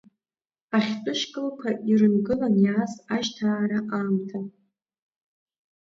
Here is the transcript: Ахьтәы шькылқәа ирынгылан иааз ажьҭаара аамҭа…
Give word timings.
Ахьтәы 0.77 1.11
шькылқәа 1.19 1.69
ирынгылан 1.91 2.55
иааз 2.63 2.93
ажьҭаара 3.15 3.79
аамҭа… 3.95 4.39